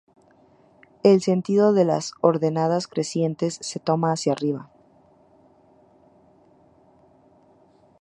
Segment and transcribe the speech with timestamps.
[1.03, 4.71] El sentido de las ordenadas crecientes se toma hacia arriba.